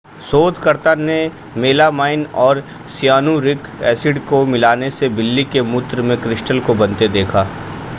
शोधकर्ताओं 0.27 0.95
ने 0.99 1.17
मेलामाइन 1.57 2.25
और 2.45 2.61
सियानुरिक 2.95 3.67
एसिड 3.91 4.25
को 4.29 4.45
मिलाने 4.47 4.89
से 4.91 5.09
बिल्ली 5.17 5.43
के 5.47 5.61
मूत्र 5.71 6.01
में 6.03 6.17
क्रिस्टल्स 6.21 6.65
को 6.67 6.75
बनते 6.75 7.07
देखा 7.11 7.47